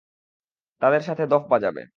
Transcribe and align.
তাদের 0.81 1.01
সাথে 1.01 1.23
দফ 1.27 1.43
বাজাবে। 1.49 1.81